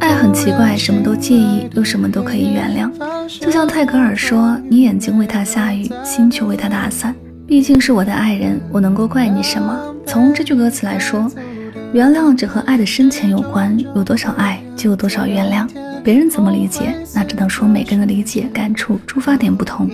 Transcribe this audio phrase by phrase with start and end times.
[0.00, 2.90] 爱很奇怪，什么都介意，又什么都可以原谅。
[3.40, 7.14] 就像泰戈尔说：“你眼睛为他下雨，心却为他打伞。”
[7.48, 9.94] 毕竟是我的爱人，我能够怪你什么？
[10.06, 11.30] 从这句歌词来说，
[11.94, 15.66] 原谅只和爱的深浅有关，有多少爱就有多少原谅。
[16.04, 19.88] 别人怎么理解，那只能说每个人的理解、感触、出发点不同。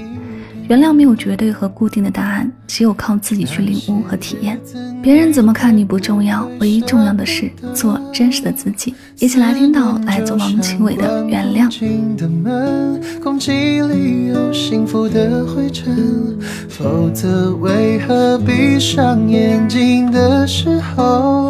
[0.67, 4.59] 原谅没有绝对和固定的答案，只有靠自己去领悟和体验。
[5.03, 8.95] 别人怎么看你不重要，唯一重要的是做真实的自己。
[9.19, 11.71] 一起来听到来自王奇伟的《原谅》。
[13.23, 21.44] 空气里有幸福的灰尘，否则为何闭上眼睛的时候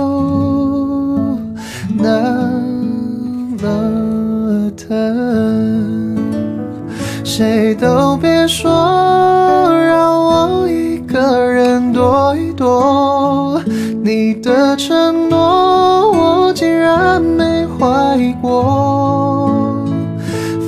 [7.37, 13.61] 谁都别说，让我一个人躲一躲。
[14.05, 19.85] 你的承诺，我竟然没怀疑过。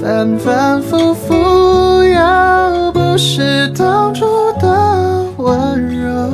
[0.02, 1.34] 反反复复，
[2.02, 4.26] 要不是当初
[4.60, 6.28] 的温柔，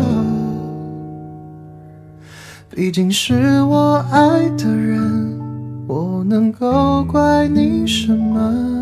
[2.71, 5.39] 毕竟是我爱的人，
[5.87, 8.82] 我能够怪你什么？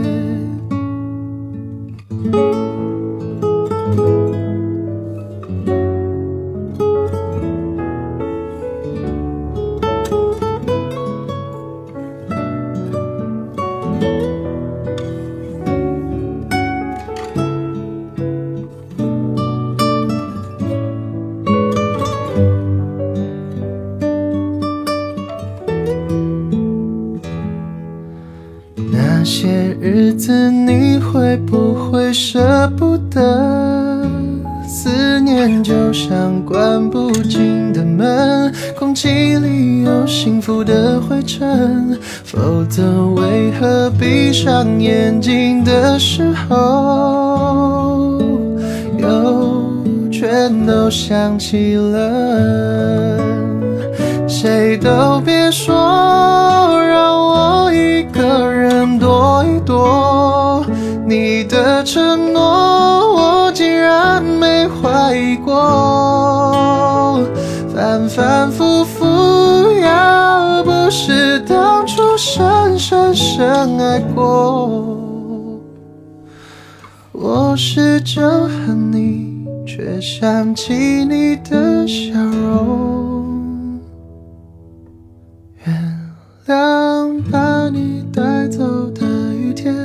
[30.13, 34.07] 子，你会不会舍不得？
[34.67, 48.17] 思念就像关不紧的门，空气里有幸福的灰尘，否则为何闭上眼睛的时候，
[48.97, 53.19] 又全都想起了？
[54.27, 55.75] 谁都别说，
[61.11, 67.19] 你的承诺，我竟然没怀疑过。
[67.75, 69.05] 反反复复，
[69.81, 75.59] 要不是当初深深深爱过，
[77.11, 80.73] 我试着恨你，却想起
[81.03, 83.81] 你的笑容。
[85.65, 85.75] 原
[86.47, 89.75] 谅把你带走的雨天，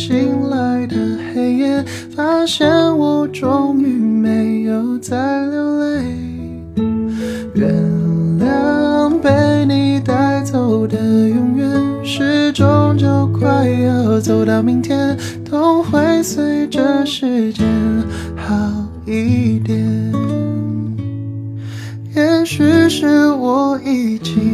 [0.00, 0.96] 醒来的
[1.34, 1.84] 黑夜，
[2.16, 2.66] 发现
[2.96, 6.04] 我终于没有再流泪。
[7.54, 7.70] 原
[8.40, 10.96] 谅被你带走的
[11.28, 11.68] 永远，
[12.02, 17.66] 时钟就快要走到明天，都会随着时间
[18.34, 18.54] 好
[19.04, 19.78] 一点。
[22.16, 24.49] 也许是我已经。